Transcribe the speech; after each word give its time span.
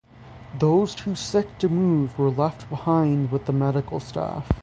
Those 0.57 0.95
too 0.95 1.13
sick 1.13 1.59
to 1.59 1.69
move 1.69 2.17
were 2.17 2.31
left 2.31 2.67
behind 2.71 3.31
with 3.31 3.45
the 3.45 3.53
medical 3.53 3.99
staff. 3.99 4.49